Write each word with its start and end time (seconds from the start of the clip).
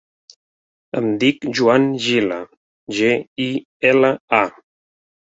Em 0.99 1.09
dic 1.23 1.43
Joan 1.59 1.83
Gila: 2.05 2.39
ge, 2.99 3.11
i, 3.45 3.47
ela, 3.91 4.11
a. 4.39 4.41